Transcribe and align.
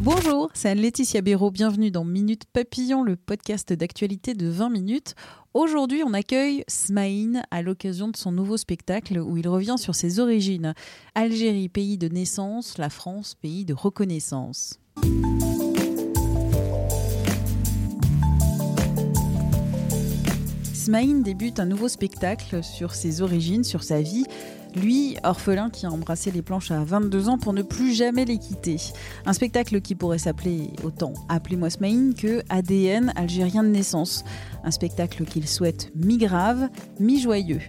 Bonjour, 0.00 0.48
c'est 0.54 0.74
Laetitia 0.74 1.20
Béraud. 1.20 1.50
Bienvenue 1.50 1.90
dans 1.90 2.04
Minute 2.04 2.46
Papillon, 2.50 3.02
le 3.02 3.16
podcast 3.16 3.70
d'actualité 3.70 4.32
de 4.32 4.48
20 4.48 4.70
minutes. 4.70 5.14
Aujourd'hui, 5.52 6.02
on 6.06 6.14
accueille 6.14 6.64
Smaïn 6.68 7.42
à 7.50 7.60
l'occasion 7.60 8.08
de 8.08 8.16
son 8.16 8.32
nouveau 8.32 8.56
spectacle 8.56 9.18
où 9.18 9.36
il 9.36 9.46
revient 9.46 9.74
sur 9.76 9.94
ses 9.94 10.20
origines. 10.20 10.72
Algérie, 11.14 11.68
pays 11.68 11.98
de 11.98 12.08
naissance, 12.08 12.78
la 12.78 12.88
France, 12.88 13.34
pays 13.34 13.66
de 13.66 13.74
reconnaissance. 13.74 14.80
Smaïn 20.72 21.20
débute 21.20 21.60
un 21.60 21.66
nouveau 21.66 21.88
spectacle 21.88 22.62
sur 22.62 22.94
ses 22.94 23.20
origines, 23.20 23.64
sur 23.64 23.82
sa 23.82 24.00
vie. 24.00 24.24
Lui, 24.76 25.16
orphelin 25.24 25.70
qui 25.70 25.86
a 25.86 25.90
embrassé 25.90 26.30
les 26.30 26.42
planches 26.42 26.70
à 26.70 26.84
22 26.84 27.30
ans 27.30 27.38
pour 27.38 27.54
ne 27.54 27.62
plus 27.62 27.94
jamais 27.94 28.26
les 28.26 28.36
quitter. 28.36 28.76
Un 29.24 29.32
spectacle 29.32 29.80
qui 29.80 29.94
pourrait 29.94 30.18
s'appeler 30.18 30.70
autant 30.84 31.14
Appelez-moi 31.30 31.70
Smaïn 31.70 32.12
que 32.14 32.42
ADN 32.50 33.12
algérien 33.16 33.62
de 33.62 33.68
naissance. 33.68 34.22
Un 34.64 34.70
spectacle 34.70 35.24
qu'il 35.24 35.48
souhaite 35.48 35.90
mi-grave, 35.94 36.68
mi-joyeux. 37.00 37.62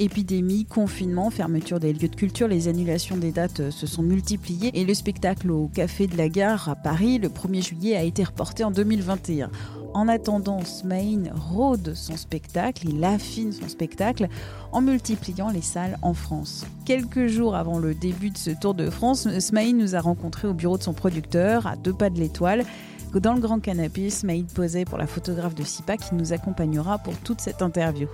Épidémie, 0.00 0.66
confinement, 0.66 1.30
fermeture 1.30 1.80
des 1.80 1.92
lieux 1.92 2.08
de 2.08 2.16
culture, 2.16 2.48
les 2.48 2.68
annulations 2.68 3.16
des 3.16 3.32
dates 3.32 3.70
se 3.70 3.86
sont 3.86 4.02
multipliées 4.02 4.70
et 4.74 4.84
le 4.84 4.94
spectacle 4.94 5.50
au 5.50 5.68
Café 5.68 6.06
de 6.06 6.16
la 6.16 6.28
Gare 6.28 6.68
à 6.68 6.74
Paris 6.74 7.18
le 7.18 7.28
1er 7.28 7.62
juillet 7.62 7.96
a 7.96 8.02
été 8.02 8.24
reporté 8.24 8.64
en 8.64 8.70
2021. 8.70 9.50
En 9.92 10.06
attendant, 10.06 10.64
Smaïn 10.64 11.32
rôde 11.34 11.94
son 11.94 12.16
spectacle, 12.16 12.88
il 12.88 13.02
affine 13.02 13.52
son 13.52 13.68
spectacle 13.68 14.28
en 14.70 14.80
multipliant 14.80 15.50
les 15.50 15.62
salles 15.62 15.98
en 16.02 16.14
France. 16.14 16.64
Quelques 16.84 17.26
jours 17.26 17.56
avant 17.56 17.78
le 17.78 17.94
début 17.94 18.30
de 18.30 18.38
ce 18.38 18.50
Tour 18.50 18.74
de 18.74 18.88
France, 18.88 19.28
Smaïn 19.40 19.76
nous 19.76 19.96
a 19.96 20.00
rencontrés 20.00 20.46
au 20.46 20.54
bureau 20.54 20.78
de 20.78 20.82
son 20.84 20.92
producteur, 20.92 21.66
à 21.66 21.74
deux 21.74 21.92
pas 21.92 22.08
de 22.08 22.20
l'étoile. 22.20 22.64
Dans 23.12 23.34
le 23.34 23.40
grand 23.40 23.58
canapé, 23.58 24.08
Smaïn 24.10 24.44
posait 24.44 24.84
pour 24.84 24.96
la 24.96 25.08
photographe 25.08 25.56
de 25.56 25.64
SIPA 25.64 25.96
qui 25.96 26.14
nous 26.14 26.32
accompagnera 26.32 26.98
pour 26.98 27.16
toute 27.18 27.40
cette 27.40 27.60
interview. 27.60 28.06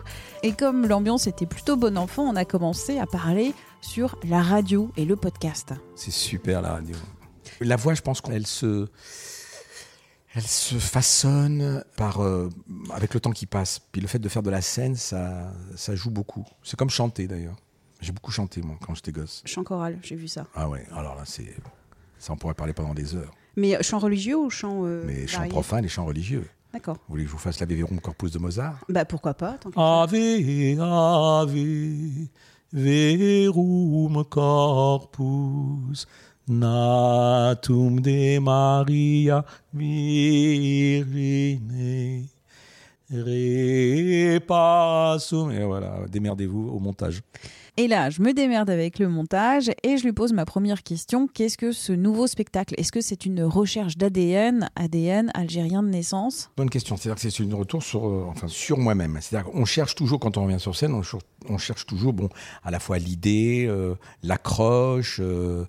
Et 0.42 0.52
comme 0.52 0.86
l'ambiance 0.86 1.26
était 1.26 1.44
plutôt 1.44 1.76
bon 1.76 1.98
enfant, 1.98 2.22
on 2.22 2.36
a 2.36 2.46
commencé 2.46 2.98
à 2.98 3.04
parler 3.04 3.52
sur 3.82 4.18
la 4.26 4.40
radio 4.40 4.90
et 4.96 5.04
le 5.04 5.16
podcast. 5.16 5.74
C'est 5.94 6.10
super 6.10 6.62
la 6.62 6.70
radio. 6.70 6.96
La 7.60 7.76
voix, 7.76 7.92
je 7.92 8.00
pense 8.00 8.22
qu'elle 8.22 8.46
se 8.46 8.88
elle 10.36 10.42
se 10.42 10.74
façonne 10.74 11.82
par, 11.96 12.22
euh, 12.22 12.50
avec 12.92 13.14
le 13.14 13.20
temps 13.20 13.30
qui 13.30 13.46
passe. 13.46 13.78
Puis 13.78 14.02
le 14.02 14.06
fait 14.06 14.18
de 14.18 14.28
faire 14.28 14.42
de 14.42 14.50
la 14.50 14.60
scène, 14.60 14.94
ça, 14.94 15.50
ça 15.74 15.94
joue 15.94 16.10
beaucoup. 16.10 16.44
C'est 16.62 16.76
comme 16.76 16.90
chanter 16.90 17.26
d'ailleurs. 17.26 17.56
J'ai 18.02 18.12
beaucoup 18.12 18.30
chanté 18.30 18.60
moi 18.60 18.76
quand 18.84 18.94
j'étais 18.94 19.12
gosse. 19.12 19.42
Chant 19.46 19.64
choral, 19.64 19.98
j'ai 20.02 20.14
vu 20.14 20.28
ça. 20.28 20.46
Ah 20.54 20.68
ouais, 20.68 20.86
alors 20.92 21.14
là, 21.14 21.22
c'est, 21.24 21.56
ça 22.18 22.34
on 22.34 22.36
pourrait 22.36 22.52
parler 22.52 22.74
pendant 22.74 22.92
des 22.92 23.14
heures. 23.14 23.32
Mais 23.56 23.76
euh, 23.76 23.78
chant 23.80 23.98
religieux 23.98 24.36
ou 24.36 24.50
chant 24.50 24.82
euh, 24.84 25.04
Mais 25.06 25.26
chant 25.26 25.48
profane 25.48 25.86
et 25.86 25.88
chant 25.88 26.04
religieux. 26.04 26.46
D'accord. 26.74 26.96
Vous 27.08 27.14
voulez 27.14 27.24
que 27.24 27.30
je 27.30 27.32
vous 27.32 27.40
fasse 27.40 27.58
la 27.58 27.64
Verum 27.64 27.98
Corpus 28.00 28.30
de 28.30 28.38
Mozart? 28.38 28.84
Bah 28.90 29.06
pourquoi 29.06 29.32
pas. 29.32 29.54
Tant 29.54 29.70
ave, 29.70 30.12
ave, 30.78 31.54
Verum 32.74 34.22
Corpus 34.26 36.06
Natum 36.48 38.00
de 38.00 38.38
Maria 38.38 39.44
Repassum. 43.10 45.50
Et 45.50 45.64
voilà, 45.64 46.02
démerdez-vous 46.08 46.68
au 46.68 46.78
montage. 46.78 47.22
Et 47.78 47.88
là, 47.88 48.08
je 48.08 48.22
me 48.22 48.32
démerde 48.32 48.70
avec 48.70 48.98
le 48.98 49.08
montage 49.08 49.70
et 49.82 49.98
je 49.98 50.04
lui 50.04 50.14
pose 50.14 50.32
ma 50.32 50.46
première 50.46 50.82
question. 50.82 51.28
Qu'est-ce 51.28 51.58
que 51.58 51.72
ce 51.72 51.92
nouveau 51.92 52.26
spectacle? 52.26 52.74
Est-ce 52.78 52.90
que 52.90 53.02
c'est 53.02 53.26
une 53.26 53.42
recherche 53.42 53.98
d'ADN, 53.98 54.70
ADN 54.76 55.30
algérien 55.34 55.82
de 55.82 55.88
naissance? 55.88 56.50
Bonne 56.56 56.70
question. 56.70 56.96
C'est-à-dire 56.96 57.16
que 57.16 57.28
c'est 57.28 57.42
une 57.42 57.52
retour 57.52 57.82
sur, 57.82 58.08
euh, 58.08 58.24
enfin, 58.30 58.48
sur 58.48 58.78
moi-même. 58.78 59.18
C'est-à-dire 59.20 59.50
qu'on 59.50 59.66
cherche 59.66 59.94
toujours, 59.94 60.20
quand 60.20 60.38
on 60.38 60.44
revient 60.44 60.58
sur 60.58 60.74
scène, 60.74 60.94
on, 60.94 61.58
cherche 61.58 61.84
toujours, 61.84 62.14
bon, 62.14 62.30
à 62.64 62.70
la 62.70 62.80
fois 62.80 62.98
l'idée, 62.98 63.66
euh, 63.68 63.94
l'accroche. 64.22 65.18
Euh, 65.20 65.66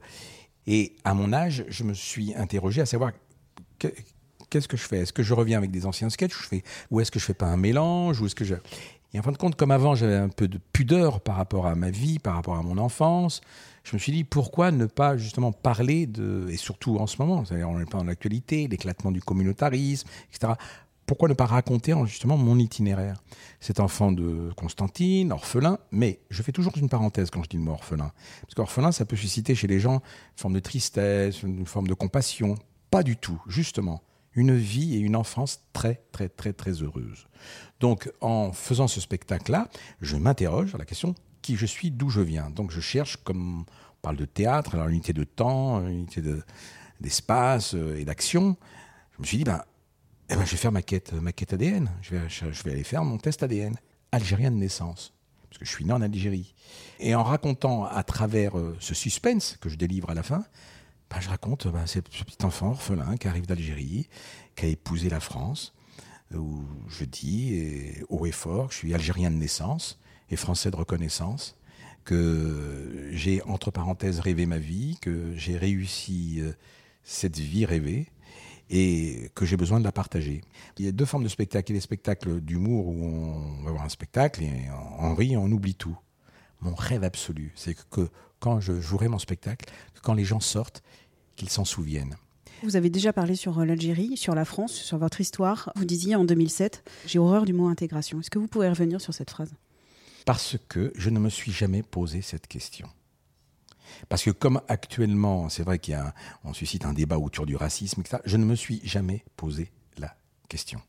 et 0.68 0.96
à 1.04 1.14
mon 1.14 1.34
âge, 1.34 1.66
je 1.70 1.84
me 1.84 1.94
suis 1.94 2.36
interrogé 2.36 2.82
à 2.82 2.86
savoir 2.86 3.14
qu'est-ce 4.50 4.68
que 4.68 4.78
je 4.78 4.84
fais? 4.84 5.00
Est-ce 5.00 5.14
que 5.14 5.24
je 5.24 5.34
reviens 5.34 5.58
avec 5.58 5.72
des 5.72 5.86
anciens 5.86 6.10
sketchs 6.10 6.36
Ou 6.92 7.00
est-ce 7.00 7.10
que 7.10 7.20
je 7.20 7.26
fais 7.26 7.34
pas 7.34 7.48
un 7.48 7.58
mélange 7.58 8.22
Ou 8.22 8.26
est-ce 8.26 8.36
que 8.36 8.46
je... 8.46 8.56
Et 9.14 9.20
en 9.20 9.24
fin 9.24 9.32
de 9.32 9.38
compte, 9.38 9.56
comme 9.56 9.72
avant, 9.72 9.96
j'avais 9.96 10.18
un 10.18 10.28
peu 10.28 10.50
de 10.50 10.60
pudeur 10.74 11.22
par 11.22 11.38
rapport 11.38 11.66
à 11.66 11.76
ma 11.76 11.90
vie, 11.90 12.20
par 12.20 12.36
rapport 12.36 12.56
à 12.56 12.62
mon 12.62 12.78
enfance. 12.78 13.40
Je 13.86 13.96
me 13.96 14.00
suis 14.00 14.12
dit, 14.12 14.26
pourquoi 14.26 14.72
ne 14.72 14.86
pas 14.86 15.16
justement 15.16 15.54
parler 15.54 16.06
de, 16.08 16.46
et 16.50 16.58
surtout 16.58 16.98
en 16.98 17.08
ce 17.08 17.22
moment, 17.22 17.46
on 17.50 17.80
n'est 17.80 17.86
pas 17.86 18.00
dans 18.00 18.04
l'actualité, 18.04 18.68
l'éclatement 18.68 19.12
du 19.12 19.22
communautarisme, 19.22 20.10
etc. 20.34 20.54
Pourquoi 21.08 21.30
ne 21.30 21.34
pas 21.34 21.46
raconter 21.46 21.96
justement 22.06 22.38
mon 22.38 22.60
itinéraire? 22.60 23.24
Cet 23.62 23.80
enfant 23.80 24.12
de 24.12 24.52
Constantine, 24.58 25.32
orphelin, 25.32 25.80
mais 25.90 26.20
je 26.30 26.44
fais 26.44 26.52
toujours 26.52 26.78
une 26.78 26.90
parenthèse 26.90 27.32
quand 27.32 27.42
je 27.44 27.50
dis 27.50 27.58
le 27.58 27.64
mot 27.64 27.72
orphelin. 27.72 28.12
Parce 28.42 28.54
qu'orphelin, 28.54 28.92
ça 28.92 29.06
peut 29.06 29.16
susciter 29.16 29.56
chez 29.56 29.68
les 29.68 29.80
gens 29.80 29.96
une 29.96 30.38
forme 30.38 30.54
de 30.54 30.60
tristesse, 30.60 31.42
une 31.44 31.66
forme 31.66 31.88
de 31.88 31.94
compassion. 31.94 32.56
Pas 32.92 33.04
du 33.04 33.16
tout, 33.18 33.42
justement 33.48 34.04
une 34.38 34.56
vie 34.56 34.96
et 34.96 35.00
une 35.00 35.16
enfance 35.16 35.64
très, 35.74 36.04
très, 36.12 36.30
très, 36.30 36.54
très 36.54 36.84
heureuse. 36.84 37.28
Donc, 37.80 38.12
en 38.22 38.52
faisant 38.52 38.88
ce 38.88 39.02
spectacle-là, 39.02 39.68
je 40.00 40.16
m'interroge 40.16 40.70
sur 40.70 40.78
la 40.78 40.86
question 40.86 41.16
qui 41.42 41.56
je 41.56 41.66
suis, 41.66 41.90
d'où 41.90 42.10
je 42.10 42.22
viens? 42.22 42.52
Donc, 42.52 42.70
je 42.70 42.80
cherche, 42.80 43.18
comme 43.24 43.62
on 43.62 43.66
parle 44.04 44.16
de 44.18 44.26
théâtre, 44.26 44.76
alors 44.76 44.90
unité 44.90 45.12
de 45.12 45.24
temps, 45.24 45.86
unité 45.88 46.22
d'espace 47.02 47.74
euh, 47.74 47.98
et 47.98 48.06
d'action. 48.06 48.58
Je 49.16 49.22
me 49.22 49.26
suis 49.26 49.38
dit, 49.38 49.44
ben, 49.44 49.64
eh 50.30 50.36
ben, 50.36 50.46
je 50.46 50.52
vais 50.52 50.58
faire 50.58 50.72
ma 50.72 50.82
quête, 50.82 51.14
ma 51.14 51.32
quête 51.32 51.54
ADN. 51.54 51.90
Je 52.02 52.16
vais, 52.16 52.72
aller 52.72 52.84
faire 52.84 53.04
mon 53.04 53.18
test 53.18 53.44
ADN. 53.44 53.76
Algérien 54.12 54.52
de 54.52 54.58
naissance. 54.58 55.14
Parce 55.50 55.60
que 55.60 55.66
je 55.66 55.72
suis 55.72 55.86
né 55.86 55.94
en 55.94 56.02
Algérie. 56.02 56.54
Et 57.00 57.16
en 57.16 57.24
racontant 57.24 57.86
à 57.86 58.04
travers 58.04 58.58
euh, 58.58 58.76
ce 58.80 58.94
suspense 58.94 59.58
que 59.62 59.70
je 59.70 59.76
délivre 59.76 60.10
à 60.10 60.14
la 60.14 60.24
fin, 60.24 60.46
bah, 61.10 61.18
je 61.22 61.30
raconte 61.30 61.68
bah, 61.68 61.88
ce 61.88 62.00
petit 62.00 62.44
enfant 62.44 62.72
orphelin 62.72 63.16
qui 63.18 63.28
arrive 63.28 63.46
d'Algérie, 63.46 64.10
qui 64.56 64.66
a 64.66 64.68
épousé 64.70 65.10
la 65.10 65.20
France, 65.20 65.74
où 66.34 66.62
je 66.90 67.06
dis 67.06 67.94
haut 68.10 68.26
et 68.26 68.32
fort 68.32 68.68
que 68.68 68.74
je 68.74 68.80
suis 68.80 68.94
algérien 68.94 69.32
de 69.32 69.38
naissance 69.38 70.00
et 70.30 70.36
français 70.36 70.72
de 70.72 70.76
reconnaissance, 70.76 71.58
que 72.04 73.10
j'ai 73.12 73.42
entre 73.44 73.72
parenthèses 73.72 74.20
rêvé 74.20 74.46
ma 74.46 74.58
vie, 74.58 74.98
que 75.02 75.36
j'ai 75.36 75.58
réussi 75.58 76.38
euh, 76.40 76.54
cette 77.04 77.38
vie 77.38 77.66
rêvée 77.66 78.08
et 78.70 79.32
que 79.36 79.46
j'ai 79.46 79.58
besoin 79.58 79.80
de 79.80 79.86
la 79.86 79.92
partager. 79.92 80.42
Il 80.78 80.86
y 80.86 80.88
a 80.88 80.92
deux 80.92 81.06
formes 81.06 81.24
de 81.24 81.30
spectacle. 81.30 81.72
Il 81.72 81.76
y 81.76 81.78
a 81.78 81.80
les 81.80 81.82
spectacles 81.82 82.42
d'humour 82.42 82.88
où 82.88 83.04
on 83.04 83.64
va 83.64 83.72
voir 83.72 83.84
un 83.84 83.90
spectacle 83.90 84.44
et 84.44 84.52
on 85.00 85.16
rit 85.16 85.34
et 85.34 85.38
on 85.38 85.52
oublie 85.52 85.76
tout. 85.76 85.98
Mon 86.62 86.74
rêve 86.74 87.04
absolu, 87.04 87.54
c'est 87.56 87.76
que 87.90 88.10
quand 88.40 88.60
je 88.60 88.80
jouerai 88.82 89.08
mon 89.08 89.20
spectacle, 89.20 89.66
quand 90.02 90.14
les 90.14 90.26
gens 90.26 90.40
sortent, 90.40 90.82
qu'ils 91.36 91.50
s'en 91.50 91.66
souviennent. 91.66 92.16
Vous 92.64 92.76
avez 92.76 92.90
déjà 92.90 93.14
parlé 93.14 93.36
sur 93.36 93.60
euh, 93.60 93.66
l'Algérie, 93.66 94.18
sur 94.18 94.34
la 94.34 94.44
France, 94.44 94.74
sur 94.74 94.98
votre 94.98 95.22
histoire. 95.22 95.72
Vous 95.76 95.86
disiez 95.86 96.16
en 96.16 96.26
2007, 96.26 96.84
j'ai 97.06 97.20
horreur 97.20 97.46
du 97.46 97.54
mot 97.54 97.68
intégration. 97.68 98.20
Est-ce 98.20 98.32
que 98.32 98.40
vous 98.40 98.48
pouvez 98.48 98.68
revenir 98.68 99.00
sur 99.00 99.14
cette 99.14 99.30
phrase? 99.30 99.54
Parce 100.26 100.58
que 100.68 100.92
je 100.96 101.10
ne 101.10 101.20
me 101.20 101.30
suis 101.30 101.52
jamais 101.52 101.84
posé 101.84 102.22
cette 102.22 102.48
question. 102.48 102.90
Parce 104.10 104.24
que 104.24 104.32
comme 104.32 104.62
actuellement, 104.68 105.50
c'est 105.50 105.64
vrai 105.64 105.80
qu'on 105.80 106.54
suscite 106.54 106.86
un 106.86 106.94
débat 106.94 107.18
autour 107.18 107.46
du 107.46 107.56
racisme, 107.56 108.02
etc., 108.02 108.22
je 108.26 108.38
ne 108.38 108.46
me 108.46 108.56
suis 108.56 108.82
jamais 108.84 109.24
posé 109.36 109.72
la 109.98 110.16
question. 110.50 110.82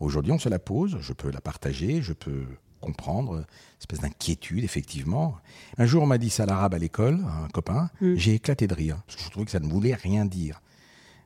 Aujourd'hui, 0.00 0.32
on 0.32 0.38
se 0.38 0.48
la 0.48 0.58
pose, 0.58 0.98
je 1.00 1.12
peux 1.12 1.30
la 1.30 1.40
partager, 1.40 2.02
je 2.02 2.12
peux 2.12 2.46
comprendre, 2.80 3.38
une 3.38 3.44
espèce 3.80 4.00
d'inquiétude, 4.00 4.62
effectivement. 4.62 5.36
Un 5.76 5.86
jour, 5.86 6.02
on 6.02 6.06
m'a 6.06 6.18
dit 6.18 6.30
ça 6.30 6.44
à 6.44 6.46
l'arabe 6.46 6.74
à 6.74 6.78
l'école, 6.78 7.24
un 7.44 7.48
copain, 7.48 7.90
mm. 8.00 8.14
j'ai 8.14 8.34
éclaté 8.34 8.66
de 8.66 8.74
rire, 8.74 9.02
parce 9.06 9.16
que 9.16 9.24
je 9.24 9.30
trouvais 9.30 9.46
que 9.46 9.50
ça 9.50 9.60
ne 9.60 9.68
voulait 9.68 9.94
rien 9.94 10.24
dire. 10.24 10.60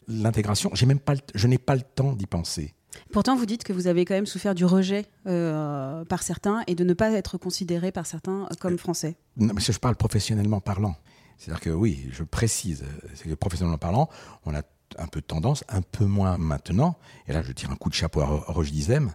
L'intégration, 0.08 0.70
j'ai 0.74 0.86
même 0.86 0.98
pas, 0.98 1.14
je 1.34 1.46
n'ai 1.46 1.58
pas 1.58 1.76
le 1.76 1.82
temps 1.82 2.14
d'y 2.14 2.26
penser. 2.26 2.74
Pourtant, 3.12 3.36
vous 3.36 3.46
dites 3.46 3.64
que 3.64 3.72
vous 3.72 3.86
avez 3.86 4.04
quand 4.04 4.14
même 4.14 4.26
souffert 4.26 4.54
du 4.54 4.64
rejet 4.64 5.06
euh, 5.26 6.04
par 6.04 6.22
certains 6.22 6.62
et 6.66 6.74
de 6.74 6.84
ne 6.84 6.94
pas 6.94 7.10
être 7.12 7.38
considéré 7.38 7.92
par 7.92 8.06
certains 8.06 8.48
comme 8.60 8.78
français. 8.78 9.16
Non, 9.36 9.52
mais 9.54 9.60
je 9.60 9.78
parle 9.78 9.96
professionnellement 9.96 10.60
parlant. 10.60 10.94
C'est-à-dire 11.38 11.60
que 11.60 11.70
oui, 11.70 12.08
je 12.12 12.22
précise, 12.22 12.84
c'est 13.14 13.28
que 13.28 13.34
professionnellement 13.34 13.78
parlant, 13.78 14.08
on 14.44 14.54
a 14.54 14.62
un 14.98 15.06
peu 15.06 15.20
de 15.20 15.26
tendance, 15.26 15.64
un 15.68 15.82
peu 15.82 16.04
moins 16.04 16.36
maintenant, 16.38 16.96
et 17.26 17.32
là 17.32 17.42
je 17.42 17.50
tire 17.52 17.70
un 17.70 17.76
coup 17.76 17.88
de 17.88 17.94
chapeau 17.94 18.20
à 18.20 18.26
Roche 18.26 18.70
Dizem, 18.70 19.12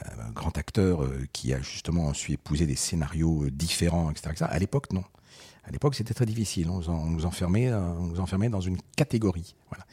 un 0.00 0.30
grand 0.30 0.56
acteur 0.58 1.02
euh, 1.02 1.26
qui 1.32 1.52
a 1.52 1.60
justement 1.60 2.14
su 2.14 2.32
épouser 2.32 2.66
des 2.66 2.76
scénarios 2.76 3.44
euh, 3.44 3.50
différents, 3.50 4.10
etc. 4.10 4.46
À 4.48 4.58
l'époque, 4.58 4.92
non. 4.92 5.04
À 5.64 5.70
l'époque, 5.70 5.94
c'était 5.94 6.14
très 6.14 6.26
difficile. 6.26 6.68
On 6.70 7.06
nous, 7.06 7.26
enfermait, 7.26 7.68
euh, 7.68 7.80
on 7.80 8.06
nous 8.06 8.20
enfermait 8.20 8.48
dans 8.48 8.60
une 8.60 8.78
catégorie. 8.96 9.54
Voilà. 9.68 9.84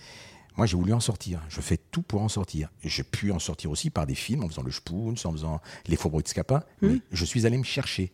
Moi, 0.59 0.65
j'ai 0.65 0.75
voulu 0.75 0.91
en 0.91 0.99
sortir. 0.99 1.41
Je 1.47 1.61
fais 1.61 1.77
tout 1.77 2.01
pour 2.01 2.21
en 2.21 2.27
sortir. 2.27 2.69
J'ai 2.83 3.03
pu 3.03 3.31
en 3.31 3.39
sortir 3.39 3.71
aussi 3.71 3.89
par 3.89 4.05
des 4.05 4.13
films, 4.13 4.43
en 4.43 4.49
faisant 4.49 4.61
le 4.61 4.73
Spoons, 4.73 5.15
en 5.23 5.31
faisant 5.31 5.61
Les 5.87 5.95
Faubourgs 5.95 6.23
de 6.23 6.27
Scapin. 6.27 6.63
Mais 6.81 6.99
je 7.13 7.23
suis 7.23 7.45
allé 7.45 7.57
me 7.57 7.63
chercher. 7.63 8.11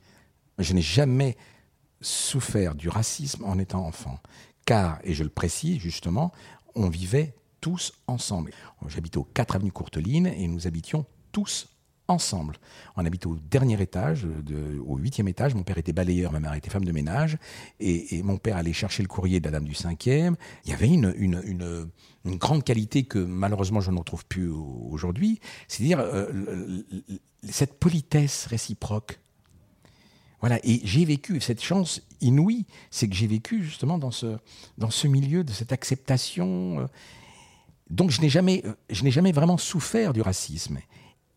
Je 0.60 0.74
n'ai 0.74 0.84
jamais 0.84 1.38
souffert 2.02 2.76
du 2.76 2.88
racisme 2.88 3.44
en 3.46 3.58
étant 3.58 3.84
enfant. 3.84 4.20
Car, 4.64 5.00
et 5.04 5.16
je 5.16 5.24
le 5.24 5.32
précise 5.32 5.80
justement, 5.80 6.32
on 6.76 6.88
vivait 6.88 7.34
tous 7.62 7.94
ensemble. 8.06 8.52
J'habitais 8.90 9.18
au 9.18 9.24
4 9.24 9.56
avenue 9.56 9.72
Courteline 9.72 10.28
et 10.28 10.48
nous 10.48 10.68
habitions 10.68 11.08
tous 11.32 11.75
ensemble. 12.08 12.58
On 12.96 13.06
habitait 13.06 13.28
au 13.28 13.36
dernier 13.36 13.82
étage, 13.82 14.24
de, 14.24 14.80
au 14.86 14.98
huitième 14.98 15.28
étage. 15.28 15.56
Mon 15.56 15.64
père 15.64 15.78
était 15.78 15.94
balayeur, 15.94 16.32
ma 16.32 16.40
mère 16.40 16.54
était 16.54 16.70
femme 16.70 16.86
de 16.86 16.92
ménage. 16.92 17.38
Et, 17.80 18.22
mon 18.24 18.38
père 18.38 18.58
allait 18.58 18.74
chercher 18.74 19.04
le 19.04 19.08
courrier 19.08 19.40
de 19.40 19.46
la 19.46 19.52
dame 19.52 19.66
du 19.66 19.76
cinquième. 19.76 20.36
Il 20.66 20.72
y 20.72 20.74
avait 20.74 20.88
une 20.88 21.90
grande 22.26 22.64
qualité 22.64 23.04
que 23.04 23.20
malheureusement 23.20 23.82
je 23.82 23.92
ne 23.92 23.98
retrouve 23.98 24.26
plus 24.26 24.50
aujourd'hui. 24.50 25.40
C'est-à-dire 25.68 26.00
euh, 26.00 26.84
cette 27.50 27.80
politesse 27.80 28.46
réciproque. 28.48 29.20
Voilà, 30.42 30.60
et 30.64 30.82
j'ai 30.84 31.06
vécu 31.06 31.42
cette 31.42 31.64
chance 31.64 32.02
inouïe, 32.22 32.66
c'est 32.92 33.08
que 33.08 33.16
j'ai 33.16 33.28
vécu 33.28 33.64
justement 33.64 33.98
dans 33.98 34.12
ce, 34.12 34.38
dans 34.78 34.92
ce 34.92 35.08
milieu 35.08 35.44
de 35.44 35.52
cette 35.52 35.72
acceptation. 35.72 36.82
Euh. 36.82 36.88
donc 37.90 38.12
je 38.12 38.22
n'ai 38.22 38.30
jamais, 38.30 38.64
je 38.90 39.04
n'ai 39.04 39.12
jamais 39.12 39.32
vraiment 39.32 39.58
souffert 39.58 40.14
du 40.14 40.22
racisme. 40.22 40.78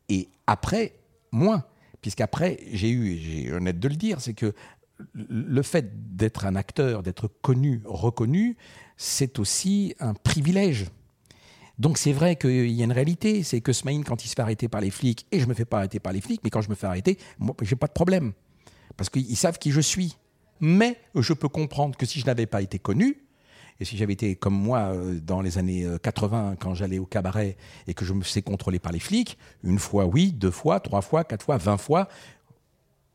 Et 0.08 0.28
après, 0.46 0.94
moins. 1.32 1.64
Puisqu'après, 2.00 2.58
j'ai 2.72 2.90
eu, 2.90 3.18
j'ai 3.18 3.52
honnête 3.52 3.80
de 3.80 3.88
le 3.88 3.96
dire, 3.96 4.20
c'est 4.20 4.34
que 4.34 4.52
le 5.14 5.62
fait 5.62 6.16
d'être 6.16 6.46
un 6.46 6.56
acteur, 6.56 7.02
d'être 7.02 7.28
connu, 7.28 7.82
reconnu, 7.84 8.56
c'est 8.96 9.38
aussi 9.38 9.94
un 10.00 10.14
privilège. 10.14 10.86
Donc 11.78 11.98
c'est 11.98 12.12
vrai 12.12 12.36
qu'il 12.36 12.70
y 12.70 12.80
a 12.80 12.84
une 12.84 12.92
réalité, 12.92 13.42
c'est 13.44 13.60
que 13.60 13.72
Smaïn, 13.72 14.02
quand 14.02 14.24
il 14.24 14.28
se 14.28 14.34
fait 14.34 14.42
arrêter 14.42 14.68
par 14.68 14.80
les 14.80 14.90
flics, 14.90 15.26
et 15.30 15.38
je 15.38 15.46
me 15.46 15.54
fais 15.54 15.64
pas 15.64 15.78
arrêter 15.78 16.00
par 16.00 16.12
les 16.12 16.20
flics, 16.20 16.40
mais 16.42 16.50
quand 16.50 16.60
je 16.60 16.70
me 16.70 16.74
fais 16.74 16.86
arrêter, 16.86 17.18
moi, 17.38 17.54
j'ai 17.62 17.76
pas 17.76 17.86
de 17.86 17.92
problème. 17.92 18.32
Parce 18.96 19.10
qu'ils 19.10 19.36
savent 19.36 19.58
qui 19.58 19.70
je 19.70 19.80
suis. 19.80 20.16
Mais 20.60 20.96
je 21.14 21.32
peux 21.32 21.48
comprendre 21.48 21.96
que 21.96 22.04
si 22.04 22.18
je 22.18 22.26
n'avais 22.26 22.46
pas 22.46 22.62
été 22.62 22.80
connu, 22.80 23.22
et 23.80 23.84
si 23.84 23.96
j'avais 23.96 24.12
été 24.12 24.34
comme 24.34 24.54
moi 24.54 24.92
euh, 24.92 25.20
dans 25.20 25.40
les 25.40 25.58
années 25.58 25.86
80, 26.02 26.38
euh, 26.52 26.54
quand 26.58 26.74
j'allais 26.74 26.98
au 26.98 27.06
cabaret 27.06 27.56
et 27.86 27.94
que 27.94 28.04
je 28.04 28.12
me 28.12 28.22
faisais 28.22 28.42
contrôler 28.42 28.80
par 28.80 28.90
les 28.90 28.98
flics, 28.98 29.38
une 29.62 29.78
fois 29.78 30.06
oui, 30.06 30.32
deux 30.32 30.50
fois, 30.50 30.80
trois 30.80 31.00
fois, 31.00 31.22
quatre 31.22 31.44
fois, 31.44 31.58
vingt 31.58 31.76
fois, 31.76 32.08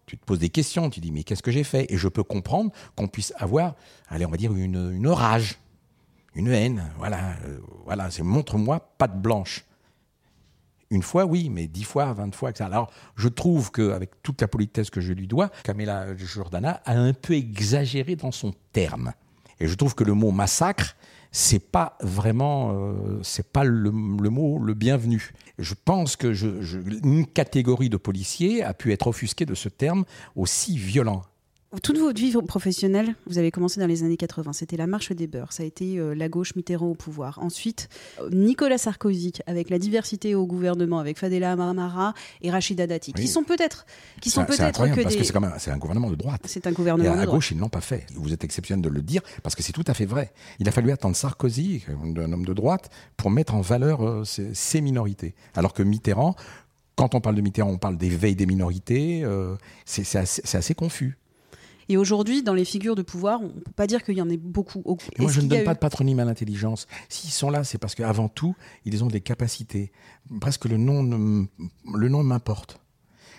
tu 0.05 0.17
te 0.17 0.25
poses 0.25 0.39
des 0.39 0.49
questions, 0.49 0.89
tu 0.89 1.01
dis 1.01 1.11
mais 1.11 1.23
qu'est-ce 1.23 1.43
que 1.43 1.51
j'ai 1.51 1.65
fait? 1.65 1.91
Et 1.91 1.97
je 1.97 2.07
peux 2.07 2.23
comprendre 2.23 2.71
qu'on 2.95 3.07
puisse 3.07 3.33
avoir, 3.37 3.75
allez, 4.07 4.25
on 4.25 4.29
va 4.29 4.37
dire 4.37 4.53
une, 4.53 5.07
rage, 5.07 5.59
une 6.35 6.47
haine. 6.47 6.91
Voilà, 6.97 7.35
euh, 7.45 7.59
voilà, 7.83 8.09
c'est 8.09 8.23
montre-moi 8.23 8.79
patte 8.97 9.21
blanche. 9.21 9.65
Une 10.89 11.01
fois, 11.01 11.25
oui, 11.25 11.49
mais 11.49 11.67
dix 11.67 11.83
fois, 11.83 12.13
vingt 12.13 12.33
fois, 12.33 12.51
etc. 12.51 12.65
Alors, 12.65 12.91
je 13.15 13.27
trouve 13.27 13.71
qu'avec 13.71 14.21
toute 14.21 14.39
la 14.39 14.47
politesse 14.47 14.89
que 14.89 15.01
je 15.01 15.11
lui 15.11 15.27
dois, 15.27 15.49
Camilla 15.63 16.15
Jordana 16.15 16.81
a 16.85 16.93
un 16.93 17.13
peu 17.13 17.33
exagéré 17.33 18.15
dans 18.15 18.31
son 18.31 18.53
terme. 18.71 19.13
Et 19.63 19.67
je 19.69 19.75
trouve 19.75 19.95
que 19.95 20.03
le 20.03 20.13
mot 20.13 20.31
massacre, 20.31 20.97
c'est 21.31 21.71
pas 21.71 21.97
vraiment, 22.01 22.73
euh, 22.73 23.63
le, 23.63 23.91
mot 24.29 24.59
le 24.59 24.73
bienvenu. 24.73 25.31
Je 25.57 25.73
pense 25.73 26.17
que 26.17 26.33
une 27.01 27.25
catégorie 27.25 27.87
de 27.87 27.95
policiers 27.95 28.61
a 28.61 28.73
pu 28.73 28.91
être 28.91 29.07
offusquée 29.07 29.45
de 29.45 29.55
ce 29.55 29.69
terme 29.69 30.03
aussi 30.35 30.77
violent. 30.77 31.21
Toute 31.81 31.97
votre 31.97 32.19
vie 32.19 32.31
professionnelle, 32.47 33.15
vous 33.25 33.39
avez 33.39 33.49
commencé 33.49 33.79
dans 33.79 33.87
les 33.87 34.03
années 34.03 34.17
80. 34.17 34.53
C'était 34.53 34.77
la 34.77 34.85
marche 34.85 35.11
des 35.11 35.25
beurs. 35.25 35.51
Ça 35.53 35.63
a 35.63 35.65
été 35.65 35.97
euh, 35.97 36.13
la 36.13 36.29
gauche 36.29 36.55
Mitterrand 36.55 36.85
au 36.87 36.93
pouvoir. 36.93 37.39
Ensuite, 37.41 37.89
euh, 38.21 38.29
Nicolas 38.31 38.77
Sarkozy 38.77 39.33
avec 39.47 39.71
la 39.71 39.79
diversité 39.79 40.35
au 40.35 40.45
gouvernement, 40.45 40.99
avec 40.99 41.17
Fadela 41.17 41.53
Amara 41.53 42.13
et 42.41 42.51
Rachida 42.51 42.85
Dati, 42.85 43.13
qui 43.13 43.27
sont 43.27 43.43
peut-être, 43.43 43.87
qui 44.21 44.29
sont 44.29 44.45
peut-être 44.45 44.87
que 44.93 45.01
parce 45.01 45.15
que 45.15 45.23
c'est 45.23 45.33
quand 45.33 45.41
même, 45.41 45.53
c'est 45.57 45.71
un 45.71 45.77
gouvernement 45.77 46.11
de 46.11 46.15
droite. 46.15 46.41
C'est 46.45 46.67
un 46.67 46.71
gouvernement 46.71 47.15
et 47.15 47.19
à, 47.19 47.25
gauche, 47.25 47.51
ils 47.51 47.57
n'ont 47.57 47.69
pas 47.69 47.81
fait. 47.81 48.05
Vous 48.13 48.33
êtes 48.33 48.43
exceptionnel 48.43 48.83
de 48.83 48.89
le 48.89 49.01
dire 49.01 49.21
parce 49.41 49.55
que 49.55 49.63
c'est 49.63 49.73
tout 49.73 49.85
à 49.87 49.95
fait 49.95 50.05
vrai. 50.05 50.31
Il 50.59 50.69
a 50.69 50.71
fallu 50.71 50.91
attendre 50.91 51.15
Sarkozy, 51.15 51.85
un 51.89 52.33
homme 52.33 52.45
de 52.45 52.53
droite, 52.53 52.91
pour 53.17 53.31
mettre 53.31 53.55
en 53.55 53.61
valeur 53.61 54.05
euh, 54.05 54.23
ces, 54.25 54.81
minorités. 54.81 55.33
Alors 55.55 55.73
que 55.73 55.81
Mitterrand, 55.81 56.35
quand 56.95 57.15
on 57.15 57.21
parle 57.21 57.35
de 57.35 57.41
Mitterrand, 57.41 57.71
on 57.71 57.77
parle 57.79 57.97
des 57.97 58.09
veilles 58.09 58.35
des 58.35 58.45
minorités. 58.45 59.25
c'est 59.85 60.15
assez 60.15 60.75
confus. 60.75 61.17
Et 61.89 61.97
aujourd'hui, 61.97 62.43
dans 62.43 62.53
les 62.53 62.65
figures 62.65 62.95
de 62.95 63.01
pouvoir, 63.01 63.41
on 63.41 63.47
ne 63.47 63.59
peut 63.61 63.71
pas 63.75 63.87
dire 63.87 64.03
qu'il 64.03 64.17
y 64.17 64.21
en 64.21 64.29
ait 64.29 64.37
beaucoup. 64.37 64.83
moi, 64.85 65.31
je 65.31 65.41
ne 65.41 65.47
donne 65.47 65.63
pas 65.63 65.73
de 65.73 65.79
patronyme 65.79 66.19
à 66.19 66.25
l'intelligence. 66.25 66.87
S'ils 67.09 67.31
sont 67.31 67.49
là, 67.49 67.63
c'est 67.63 67.77
parce 67.77 67.95
qu'avant 67.95 68.29
tout, 68.29 68.55
ils 68.85 69.03
ont 69.03 69.07
des 69.07 69.21
capacités. 69.21 69.91
Presque 70.39 70.65
le 70.65 70.77
nom, 70.77 71.03
le 71.03 72.09
nom 72.09 72.23
m'importe. 72.23 72.79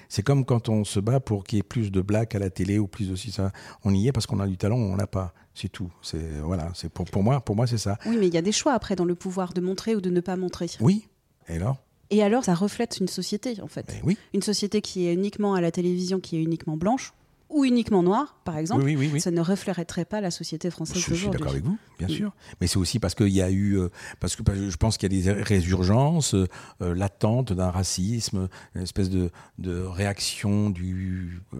C'est 0.09 0.23
comme 0.23 0.45
quand 0.45 0.69
on 0.69 0.85
se 0.85 1.01
bat 1.01 1.21
pour 1.21 1.45
qu'il 1.45 1.57
y 1.57 1.61
ait 1.61 1.63
plus 1.63 1.91
de 1.91 2.01
blagues 2.01 2.37
à 2.37 2.39
la 2.39 2.51
télé 2.51 2.79
ou 2.79 2.87
plus 2.87 3.11
aussi 3.11 3.33
ça. 3.33 3.53
On 3.85 3.93
y 3.95 4.07
est 4.07 4.13
parce 4.13 4.27
qu'on 4.27 4.39
a 4.41 4.47
du 4.47 4.57
talent 4.57 4.77
ou 4.77 4.93
on 4.93 4.97
n'a 4.97 5.07
pas. 5.07 5.35
C'est 5.55 5.69
tout. 5.69 5.91
C'est 6.03 6.41
voilà. 6.41 6.71
C'est 6.75 6.89
pour, 6.89 7.05
pour 7.07 7.23
moi. 7.23 7.41
Pour 7.41 7.57
moi, 7.57 7.67
c'est 7.67 7.79
ça. 7.79 7.99
Oui, 8.07 8.17
mais 8.19 8.29
il 8.29 8.35
y 8.35 8.37
a 8.37 8.43
des 8.43 8.53
choix 8.53 8.75
après 8.75 8.97
dans 8.97 9.05
le 9.05 9.15
pouvoir 9.15 9.53
de 9.53 9.61
montrer 9.61 9.97
ou 9.97 10.01
de 10.01 10.11
ne 10.11 10.21
pas 10.21 10.37
montrer. 10.37 10.69
Oui. 10.81 11.09
Et 11.49 11.57
alors 11.57 11.79
Et 12.11 12.23
alors, 12.23 12.45
ça 12.45 12.55
reflète 12.55 12.99
une 13.01 13.09
société 13.09 13.61
en 13.61 13.67
fait. 13.67 13.87
Ben 13.87 14.01
oui. 14.05 14.17
Une 14.35 14.43
société 14.43 14.81
qui 14.81 15.07
est 15.07 15.15
uniquement 15.15 15.55
à 15.55 15.61
la 15.61 15.71
télévision, 15.71 16.21
qui 16.21 16.37
est 16.37 16.43
uniquement 16.43 16.77
blanche 16.77 17.13
ou 17.51 17.65
uniquement 17.65 18.03
noir, 18.03 18.37
par 18.45 18.57
exemple, 18.57 18.91
ça 19.21 19.31
ne 19.31 19.41
reflèterait 19.41 20.05
pas 20.05 20.21
la 20.21 20.31
société 20.31 20.71
française 20.71 20.97
d'aujourd'hui. 20.97 21.17
Je 21.17 21.21
suis 21.23 21.31
d'accord 21.31 21.53
avec 21.53 21.65
vous, 21.65 21.79
bien 21.99 22.09
sûr. 22.09 22.33
Mais 22.61 22.67
c'est 22.67 22.79
aussi 22.79 22.99
parce 22.99 23.15
qu'il 23.15 23.29
y 23.29 23.43
a 23.43 23.51
eu, 23.51 23.79
euh, 23.79 23.91
parce 24.19 24.35
que 24.35 24.43
je 24.71 24.77
pense 24.77 24.97
qu'il 24.97 25.13
y 25.13 25.29
a 25.29 25.35
des 25.35 25.43
résurgences 25.43 26.35
euh, 26.35 26.47
latentes 26.81 27.53
d'un 27.53 27.71
racisme, 27.71 28.49
une 28.75 28.83
espèce 28.83 29.11
de, 29.11 29.31
de 29.59 29.83
réaction 29.83 30.71
du 30.71 31.43
euh, 31.55 31.59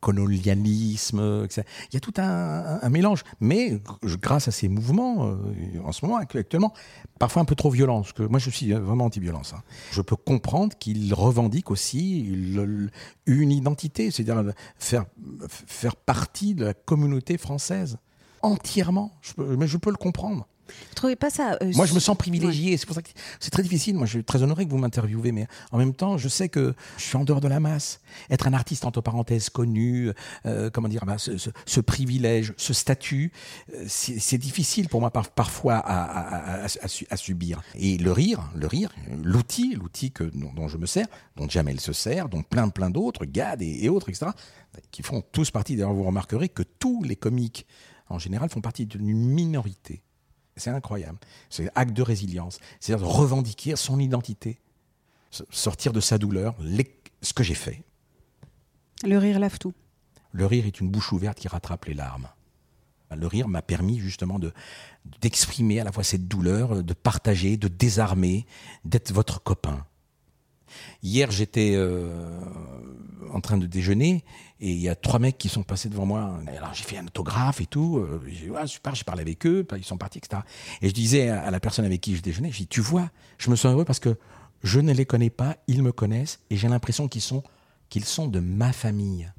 colonialisme. 0.00 1.44
Etc. 1.44 1.62
Il 1.90 1.94
y 1.94 1.96
a 1.96 2.00
tout 2.00 2.14
un, 2.18 2.78
un, 2.80 2.88
mélange. 2.88 3.24
Mais 3.40 3.80
grâce 4.02 4.48
à 4.48 4.50
ces 4.50 4.68
mouvements, 4.68 5.36
en 5.84 5.92
ce 5.92 6.06
moment, 6.06 6.18
actuellement, 6.18 6.72
parfois 7.18 7.42
un 7.42 7.44
peu 7.44 7.54
trop 7.54 7.70
violents, 7.70 8.02
parce 8.02 8.12
que 8.12 8.22
moi 8.22 8.38
je 8.38 8.50
suis 8.50 8.72
vraiment 8.72 9.06
anti-violence. 9.06 9.52
Hein. 9.54 9.62
Je 9.90 10.00
peux 10.00 10.16
comprendre 10.16 10.76
qu'ils 10.78 11.12
revendiquent 11.12 11.70
aussi 11.70 12.20
une 13.26 13.50
identité, 13.50 14.10
c'est-à-dire 14.10 14.52
faire 14.78 15.04
faire 15.48 15.96
partie 15.96 16.54
de 16.54 16.64
la 16.64 16.74
communauté 16.74 17.38
française 17.38 17.98
entièrement. 18.42 19.12
mais 19.38 19.66
je 19.66 19.76
peux 19.76 19.90
le 19.90 19.96
comprendre. 19.96 20.46
Vous 20.68 20.94
trouvez 20.94 21.16
pas 21.16 21.30
ça 21.30 21.58
euh, 21.62 21.72
Moi, 21.74 21.86
je 21.86 21.94
me 21.94 22.00
sens 22.00 22.16
privilégié. 22.16 22.76
C'est 22.76 22.86
pour 22.86 22.94
ça 22.94 23.02
que 23.02 23.08
c'est 23.40 23.50
très 23.50 23.62
difficile. 23.62 23.96
Moi, 23.96 24.06
je 24.06 24.12
suis 24.12 24.24
très 24.24 24.42
honoré 24.42 24.66
que 24.66 24.70
vous 24.70 24.78
m'interviewez, 24.78 25.32
mais 25.32 25.46
en 25.72 25.78
même 25.78 25.94
temps, 25.94 26.18
je 26.18 26.28
sais 26.28 26.48
que 26.48 26.74
je 26.96 27.02
suis 27.02 27.16
en 27.16 27.24
dehors 27.24 27.40
de 27.40 27.48
la 27.48 27.60
masse. 27.60 28.00
Être 28.30 28.46
un 28.46 28.52
artiste 28.52 28.84
entre 28.84 29.00
parenthèses 29.00 29.50
connu, 29.50 30.10
euh, 30.46 30.70
comment 30.70 30.88
dire, 30.88 31.04
bah, 31.04 31.16
ce, 31.18 31.80
privilège, 31.80 32.54
ce 32.56 32.72
statut, 32.72 33.32
euh, 33.74 33.84
c'est 33.86 34.38
difficile 34.38 34.88
pour 34.88 35.00
moi 35.00 35.10
parfois 35.10 35.76
à, 35.76 36.64
à, 36.64 37.16
subir. 37.16 37.62
Et 37.74 37.98
le 37.98 38.12
rire, 38.12 38.50
le 38.54 38.66
rire, 38.66 38.94
l'outil, 39.22 39.74
l'outil 39.74 40.10
que 40.10 40.24
dont, 40.24 40.68
je 40.68 40.76
me 40.76 40.86
sers, 40.86 41.06
dont 41.36 41.48
Jamel 41.48 41.80
se 41.80 41.92
sert, 41.92 42.28
dont 42.28 42.42
plein 42.42 42.68
plein 42.68 42.90
d'autres, 42.90 43.24
Gad 43.24 43.62
et, 43.62 43.84
et 43.84 43.88
autres, 43.88 44.08
etc., 44.08 44.26
qui 44.90 45.02
font 45.02 45.22
tous 45.32 45.50
partie. 45.50 45.76
D'ailleurs, 45.76 45.94
vous 45.94 46.04
remarquerez 46.04 46.48
que 46.48 46.62
tous 46.62 47.02
les 47.02 47.16
comiques 47.16 47.66
en 48.08 48.18
général 48.18 48.48
font 48.48 48.60
partie 48.60 48.86
d'une 48.86 49.12
minorité 49.12 50.02
c'est 50.58 50.70
incroyable. 50.70 51.18
C'est 51.50 51.70
acte 51.74 51.92
de 51.92 52.02
résilience. 52.02 52.58
C'est-à-dire 52.80 53.06
revendiquer 53.06 53.76
son 53.76 53.98
identité, 53.98 54.60
sortir 55.50 55.92
de 55.92 56.00
sa 56.00 56.18
douleur, 56.18 56.54
ce 57.22 57.32
que 57.32 57.42
j'ai 57.42 57.54
fait. 57.54 57.82
Le 59.04 59.18
rire 59.18 59.38
lave 59.38 59.58
tout. 59.58 59.74
Le 60.32 60.46
rire 60.46 60.66
est 60.66 60.80
une 60.80 60.90
bouche 60.90 61.12
ouverte 61.12 61.38
qui 61.38 61.48
rattrape 61.48 61.86
les 61.86 61.94
larmes. 61.94 62.28
Le 63.16 63.26
rire 63.26 63.48
m'a 63.48 63.62
permis 63.62 63.98
justement 63.98 64.38
de 64.38 64.52
d'exprimer 65.22 65.80
à 65.80 65.84
la 65.84 65.92
fois 65.92 66.04
cette 66.04 66.28
douleur, 66.28 66.82
de 66.82 66.92
partager, 66.92 67.56
de 67.56 67.68
désarmer, 67.68 68.44
d'être 68.84 69.12
votre 69.12 69.42
copain. 69.42 69.86
Hier, 71.02 71.30
j'étais 71.30 71.72
euh, 71.74 72.40
en 73.32 73.40
train 73.40 73.58
de 73.58 73.66
déjeuner 73.66 74.24
et 74.60 74.72
il 74.72 74.78
y 74.78 74.88
a 74.88 74.94
trois 74.94 75.18
mecs 75.18 75.38
qui 75.38 75.48
sont 75.48 75.62
passés 75.62 75.88
devant 75.88 76.06
moi. 76.06 76.38
Alors 76.56 76.74
j'ai 76.74 76.84
fait 76.84 76.98
un 76.98 77.06
autographe 77.06 77.60
et 77.60 77.66
tout. 77.66 77.98
Euh, 77.98 78.20
j'ai 78.26 78.50
super, 78.66 78.94
j'ai 78.94 79.04
parlé 79.04 79.22
avec 79.22 79.46
eux, 79.46 79.66
ils 79.76 79.84
sont 79.84 79.98
partis, 79.98 80.18
etc. 80.18 80.42
Et 80.82 80.88
je 80.88 80.94
disais 80.94 81.28
à 81.28 81.50
la 81.50 81.60
personne 81.60 81.84
avec 81.84 82.00
qui 82.00 82.16
je 82.16 82.22
déjeunais, 82.22 82.50
je 82.50 82.58
dis, 82.58 82.66
tu 82.66 82.80
vois, 82.80 83.10
je 83.38 83.50
me 83.50 83.56
sens 83.56 83.72
heureux 83.72 83.84
parce 83.84 84.00
que 84.00 84.16
je 84.62 84.80
ne 84.80 84.92
les 84.92 85.06
connais 85.06 85.30
pas, 85.30 85.56
ils 85.68 85.82
me 85.82 85.92
connaissent 85.92 86.40
et 86.50 86.56
j'ai 86.56 86.68
l'impression 86.68 87.08
qu'ils 87.08 87.22
sont, 87.22 87.42
qu'ils 87.88 88.04
sont 88.04 88.26
de 88.26 88.40
ma 88.40 88.72
famille. 88.72 89.30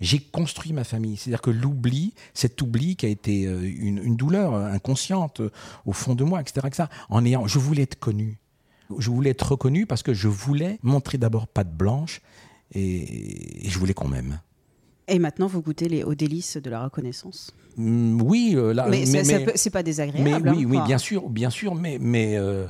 J'ai 0.00 0.18
construit 0.18 0.72
ma 0.72 0.84
famille. 0.84 1.16
C'est-à-dire 1.16 1.40
que 1.40 1.50
l'oubli, 1.50 2.14
cet 2.34 2.60
oubli 2.60 2.96
qui 2.96 3.06
a 3.06 3.08
été 3.08 3.46
euh, 3.46 3.62
une, 3.62 4.16
douleur 4.16 4.54
inconsciente 4.54 5.40
au 5.86 5.92
fond 5.92 6.14
de 6.14 6.24
moi, 6.24 6.40
etc., 6.40 6.66
etc., 6.66 6.84
en 7.08 7.24
ayant, 7.24 7.46
je 7.46 7.58
voulais 7.58 7.82
être 7.82 7.98
connu. 7.98 8.38
Je 8.98 9.10
voulais 9.10 9.30
être 9.30 9.52
reconnu 9.52 9.86
parce 9.86 10.02
que 10.02 10.14
je 10.14 10.28
voulais 10.28 10.78
montrer 10.82 11.18
d'abord 11.18 11.46
patte 11.46 11.74
blanche 11.74 12.20
et, 12.72 13.68
je 13.68 13.78
voulais 13.78 13.94
qu'on 13.94 14.08
m'aime. 14.08 14.40
Et 15.08 15.18
maintenant, 15.18 15.46
vous 15.46 15.60
goûtez 15.60 15.88
les, 15.88 16.02
aux 16.02 16.14
délices 16.14 16.56
de 16.56 16.70
la 16.70 16.82
reconnaissance. 16.84 17.54
Mm, 17.76 18.22
oui, 18.22 18.54
euh, 18.56 18.72
là, 18.72 18.86
mais, 18.88 19.04
c'est 19.06 19.70
pas 19.70 19.82
désagréable. 19.82 20.24
Mais, 20.24 20.50
oui, 20.50 20.64
hein, 20.64 20.68
oui, 20.68 20.78
bien 20.86 20.98
sûr, 20.98 21.28
bien 21.28 21.50
sûr, 21.50 21.74
mais, 21.74 21.98
mais 22.00 22.36
euh, 22.36 22.66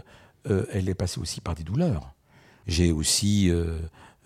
euh, 0.51 0.67
elle 0.73 0.89
est 0.89 0.95
passée 0.95 1.21
aussi 1.21 1.41
par 1.41 1.55
des 1.55 1.63
douleurs. 1.63 2.15
J'ai 2.67 2.93
aussi 2.93 3.51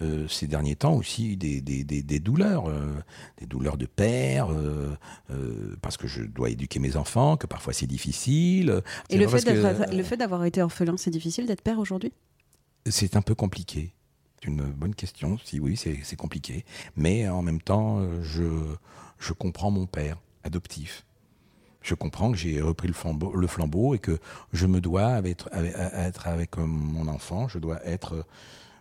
euh, 0.00 0.28
ces 0.28 0.46
derniers 0.46 0.76
temps 0.76 0.94
aussi 0.94 1.36
des, 1.36 1.60
des, 1.60 1.82
des, 1.82 2.20
douleurs, 2.20 2.68
euh, 2.68 2.94
des 3.38 3.46
douleurs 3.46 3.76
de 3.76 3.86
père, 3.86 4.48
euh, 4.52 4.94
parce 5.82 5.96
que 5.96 6.06
je 6.06 6.22
dois 6.22 6.50
éduquer 6.50 6.78
mes 6.78 6.96
enfants, 6.96 7.36
que 7.36 7.48
parfois 7.48 7.72
c'est 7.72 7.88
difficile. 7.88 8.82
Et 9.10 9.18
le 9.18 9.26
fait, 9.26 9.44
le 9.92 10.02
fait 10.04 10.16
d'avoir 10.16 10.44
été 10.44 10.62
orphelin, 10.62 10.96
c'est 10.96 11.10
difficile 11.10 11.46
d'être 11.46 11.62
père 11.62 11.80
aujourd'hui? 11.80 12.12
C'est 12.86 13.16
un 13.16 13.22
peu 13.22 13.34
compliqué. 13.34 13.92
C'est 14.40 14.48
une 14.48 14.62
bonne 14.70 14.94
question. 14.94 15.36
Si 15.44 15.58
oui, 15.58 15.76
c'est 15.76 16.16
compliqué. 16.16 16.64
Mais 16.94 17.28
en 17.28 17.42
même 17.42 17.60
temps, 17.60 18.00
je, 18.22 18.44
je 19.18 19.32
comprends 19.32 19.72
mon 19.72 19.86
père 19.86 20.18
adoptif. 20.44 21.04
Je 21.82 21.96
comprends 21.96 22.30
que 22.30 22.38
j'ai 22.38 22.60
repris 22.60 22.86
le 22.86 22.94
flambeau, 22.94 23.34
le 23.34 23.46
flambeau, 23.48 23.96
et 23.96 23.98
que 23.98 24.20
je 24.52 24.66
me 24.66 24.80
dois 24.80 25.26
être, 25.26 25.48
être 25.52 26.28
avec 26.28 26.56
mon 26.56 27.08
enfant, 27.08 27.48
je 27.48 27.58
dois 27.58 27.84
être 27.84 28.24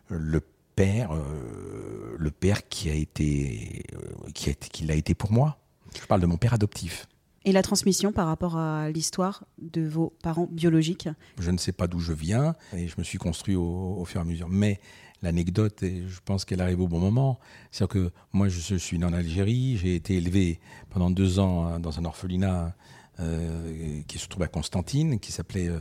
le 0.10 0.42
père, 0.78 1.12
euh, 1.12 2.16
le 2.18 2.32
père 2.32 2.70
qui 2.70 2.90
a 2.90 2.94
été, 2.94 3.84
euh, 3.94 4.30
qui, 4.34 4.52
a, 4.52 4.54
qui 4.54 4.86
l'a 4.86 4.94
été 4.94 5.16
pour 5.16 5.32
moi. 5.32 5.58
Je 6.00 6.06
parle 6.06 6.22
de 6.22 6.28
mon 6.28 6.38
père 6.38 6.54
adoptif. 6.54 7.08
Et 7.46 7.52
la 7.52 7.64
transmission 7.64 8.12
par 8.12 8.28
rapport 8.28 8.58
à 8.58 8.90
l'histoire 8.92 9.46
de 9.58 9.82
vos 9.82 10.14
parents 10.22 10.48
biologiques? 10.52 11.10
Je 11.40 11.50
ne 11.50 11.58
sais 11.58 11.72
pas 11.72 11.88
d'où 11.88 12.00
je 12.00 12.14
viens 12.14 12.56
et 12.74 12.88
je 12.88 12.96
me 13.00 13.04
suis 13.04 13.18
construit 13.18 13.56
au, 13.56 14.04
fur 14.06 14.20
et 14.20 14.22
à 14.22 14.26
mesure. 14.26 14.50
Mais 14.50 14.80
l'anecdote, 15.24 15.82
et 15.82 16.04
je 16.08 16.20
pense 16.24 16.46
qu'elle 16.46 16.62
arrive 16.62 16.82
au 16.82 16.88
bon 16.88 17.00
moment, 17.00 17.40
c'est 17.72 17.88
que 17.88 18.12
moi 18.32 18.48
je, 18.48 18.76
suis 18.76 19.00
né 19.00 19.06
en 19.06 19.14
Algérie, 19.14 19.78
j'ai 19.78 19.96
été 19.96 20.18
élevé 20.18 20.60
pendant 20.92 21.10
deux 21.10 21.40
ans 21.40 21.66
hein, 21.66 21.80
dans 21.80 21.98
un 22.00 22.06
orphelinat 22.06 22.76
euh, 23.20 24.02
qui 24.08 24.20
se 24.20 24.28
trouve 24.28 24.44
à 24.44 24.48
Constantine, 24.48 25.20
qui 25.20 25.32
s'appelait 25.32 25.72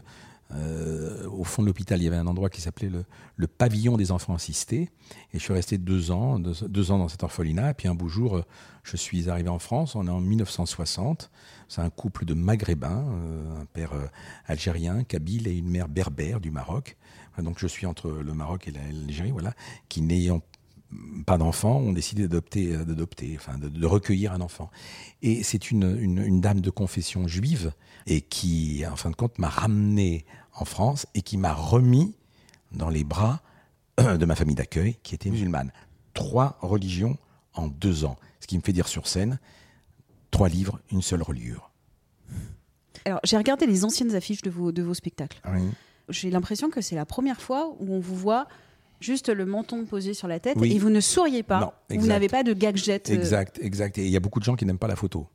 euh, 0.54 1.28
au 1.28 1.44
fond 1.44 1.62
de 1.62 1.66
l'hôpital, 1.66 2.00
il 2.00 2.04
y 2.04 2.06
avait 2.06 2.16
un 2.16 2.26
endroit 2.26 2.50
qui 2.50 2.60
s'appelait 2.60 2.90
le, 3.36 3.46
pavillon 3.46 3.96
des 3.96 4.12
enfants 4.12 4.34
assistés. 4.34 4.90
Et 5.32 5.38
je 5.38 5.42
suis 5.42 5.52
resté 5.52 5.78
deux 5.78 6.10
ans, 6.10 6.38
deux, 6.38 6.90
ans 6.90 6.98
dans 6.98 7.08
cet 7.08 7.22
orphelinat. 7.22 7.70
Et 7.70 7.74
puis 7.74 7.88
un 7.88 7.94
beau 7.94 8.08
jour, 8.08 8.36
euh, 8.36 8.44
je 8.84 8.96
suis 8.96 9.28
arrivé 9.28 9.48
en 9.48 9.58
France. 9.58 9.94
On 9.94 10.06
est 10.06 10.10
en 10.10 10.20
1960. 10.20 11.30
C'est 11.68 11.80
un 11.80 11.90
couple 11.90 12.24
de 12.24 12.34
maghrébins, 12.34 13.04
euh, 13.08 13.62
un 13.62 13.64
père 13.66 13.92
algérien, 14.46 15.04
kabyle, 15.04 15.48
et 15.48 15.56
une 15.56 15.68
mère 15.68 15.88
berbère 15.88 16.40
du 16.40 16.50
Maroc. 16.50 16.96
Donc 17.42 17.58
je 17.58 17.66
suis 17.66 17.84
entre 17.84 18.08
le 18.08 18.32
Maroc 18.32 18.66
et 18.66 18.70
l'Algérie, 18.70 19.30
voilà, 19.30 19.52
qui 19.90 20.00
n'ayant 20.00 20.40
pas 21.26 21.38
d'enfant, 21.38 21.76
ont 21.76 21.92
décidé 21.92 22.22
d'adopter, 22.22 22.76
d'adopter, 22.76 23.36
enfin 23.36 23.58
de, 23.58 23.86
recueillir 23.86 24.32
un 24.32 24.40
enfant. 24.40 24.70
Et 25.22 25.42
c'est 25.42 25.70
une, 25.70 25.98
une, 26.00 26.40
dame 26.40 26.60
de 26.60 26.70
confession 26.70 27.26
juive 27.26 27.72
et 28.06 28.20
qui, 28.20 28.84
en 28.90 28.96
fin 28.96 29.10
de 29.10 29.16
compte, 29.16 29.38
m'a 29.38 29.48
ramené 29.48 30.24
en 30.54 30.64
France 30.64 31.06
et 31.14 31.22
qui 31.22 31.36
m'a 31.36 31.52
remis 31.52 32.14
dans 32.72 32.88
les 32.88 33.04
bras 33.04 33.42
de 33.98 34.24
ma 34.24 34.34
famille 34.34 34.54
d'accueil, 34.54 34.96
qui 35.02 35.14
était 35.14 35.30
musulmane. 35.30 35.72
Trois 36.14 36.58
religions 36.60 37.16
en 37.54 37.68
deux 37.68 38.04
ans. 38.04 38.16
Ce 38.40 38.46
qui 38.46 38.56
me 38.56 38.62
fait 38.62 38.72
dire 38.72 38.88
sur 38.88 39.06
scène, 39.06 39.38
trois 40.30 40.48
livres, 40.48 40.80
une 40.90 41.02
seule 41.02 41.22
reliure. 41.22 41.70
Alors, 43.04 43.20
j'ai 43.24 43.36
regardé 43.36 43.66
les 43.66 43.84
anciennes 43.84 44.14
affiches 44.14 44.42
de 44.42 44.50
vos, 44.50 44.72
de 44.72 44.82
vos 44.82 44.94
spectacles. 44.94 45.40
J'ai 46.08 46.30
l'impression 46.30 46.70
que 46.70 46.80
c'est 46.80 46.94
la 46.94 47.06
première 47.06 47.40
fois 47.40 47.74
où 47.78 47.94
on 47.94 48.00
vous 48.00 48.16
voit 48.16 48.46
juste 49.00 49.28
le 49.28 49.46
menton 49.46 49.84
posé 49.84 50.14
sur 50.14 50.28
la 50.28 50.40
tête 50.40 50.56
et 50.62 50.78
vous 50.78 50.90
ne 50.90 51.00
souriez 51.00 51.42
pas. 51.42 51.82
vous 51.90 52.06
n'avez 52.06 52.28
pas 52.28 52.42
de 52.42 52.52
gadget. 52.52 53.10
Euh, 53.10 53.14
exact, 53.14 53.58
exact. 53.62 53.98
Et 53.98 54.04
il 54.04 54.10
y 54.10 54.16
a 54.16 54.20
beaucoup 54.20 54.40
de 54.40 54.44
gens 54.44 54.56
qui 54.56 54.64
n'aiment 54.64 54.78
pas 54.78 54.88
la 54.88 54.96
photo. 54.96 55.26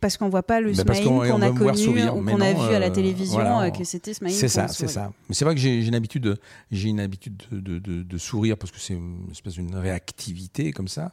Parce 0.00 0.16
qu'on 0.18 0.28
voit 0.28 0.42
pas 0.42 0.60
le 0.60 0.74
smile 0.74 1.04
qu'on 1.04 1.40
a 1.42 1.50
connu 1.50 2.08
ou 2.10 2.22
qu'on 2.22 2.40
a 2.40 2.52
vu 2.52 2.74
à 2.74 2.78
la 2.78 2.88
euh, 2.88 2.90
télévision 2.90 3.60
euh, 3.60 3.70
que 3.70 3.82
c'était 3.84 4.12
smile. 4.12 4.32
C'est 4.32 4.48
ça, 4.48 4.68
c'est 4.68 4.88
ça. 4.88 5.12
Mais 5.28 5.34
c'est 5.34 5.44
vrai 5.44 5.54
que 5.54 5.60
j'ai 5.60 5.86
une 5.86 5.94
habitude, 5.94 6.36
j'ai 6.70 6.88
une 6.88 7.00
habitude 7.00 7.42
de, 7.50 7.78
de, 7.78 8.02
de, 8.02 8.18
sourire 8.18 8.58
parce 8.58 8.70
que 8.70 8.78
c'est 8.78 8.94
une 8.94 9.28
espèce 9.30 9.54
d'une 9.54 9.74
réactivité 9.74 10.72
comme 10.72 10.88
ça. 10.88 11.12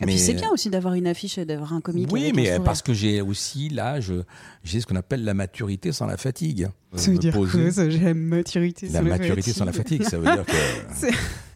Et 0.00 0.06
puis 0.06 0.18
c'est 0.18 0.34
bien 0.34 0.50
aussi 0.50 0.70
d'avoir 0.70 0.94
une 0.94 1.06
affiche 1.06 1.38
et 1.38 1.44
d'avoir 1.44 1.72
un 1.72 1.80
comique. 1.80 2.10
Oui, 2.12 2.32
mais 2.34 2.58
parce 2.60 2.82
que 2.82 2.92
j'ai 2.92 3.20
aussi 3.20 3.68
là, 3.68 4.00
j'ai 4.00 4.80
ce 4.80 4.86
qu'on 4.86 4.96
appelle 4.96 5.24
la 5.24 5.34
maturité 5.34 5.92
sans 5.92 6.06
la 6.06 6.16
fatigue. 6.16 6.68
Ça 6.94 7.10
veut 7.10 7.18
dire 7.18 7.34
quoi 7.34 7.70
ça 7.70 7.88
J'ai 7.88 7.98
la 8.00 8.14
maturité 8.14 8.86
la 8.86 8.98
sans 8.98 9.04
la 9.04 9.18
maturité 9.18 9.52
sans 9.52 9.64
la 9.64 9.72
fatigue, 9.72 10.02
ça 10.02 10.18
veut 10.18 10.24
dire 10.24 10.44
que 11.00 11.06